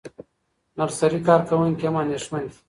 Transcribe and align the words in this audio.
نرسري 0.77 1.19
کارکوونکي 1.27 1.85
هم 1.87 1.95
اندېښمن 2.03 2.43
دي. 2.51 2.57